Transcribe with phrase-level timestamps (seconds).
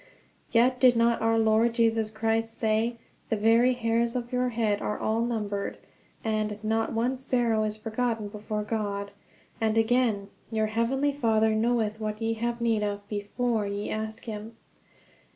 [0.49, 2.97] Yet did not our Lord Jesus Christ say:
[3.29, 5.77] "The very hairs of your head are all numbered";
[6.23, 9.11] and "not one sparrow is forgotten before God";
[9.61, 14.57] and again, "Your heavenly Father knoweth what ye have need of before ye ask him"?